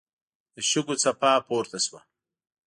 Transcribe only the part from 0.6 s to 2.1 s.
شګو څپه پورته شوه.